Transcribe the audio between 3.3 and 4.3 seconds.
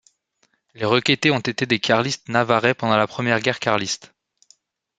Guerre Carliste.